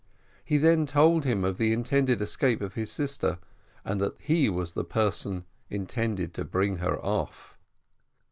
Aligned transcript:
He 0.43 0.57
then 0.57 0.87
told 0.87 1.25
him 1.25 1.43
of 1.43 1.59
the 1.59 1.71
intended 1.71 2.23
escape 2.23 2.59
of 2.61 2.73
his 2.73 2.91
sister, 2.91 3.37
and 3.85 4.01
that 4.01 4.17
he 4.17 4.49
was 4.49 4.73
the 4.73 4.83
person 4.83 5.45
intended 5.69 6.33
to 6.33 6.43
bring 6.43 6.77
her 6.77 6.97
off. 7.05 7.55